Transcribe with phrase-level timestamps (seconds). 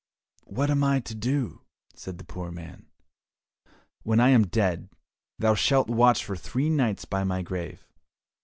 [0.47, 1.61] "What am I to do?"
[1.93, 2.87] said the poor man.
[4.01, 4.89] "When I am dead,
[5.37, 7.85] thou shalt watch for three nights by my grave."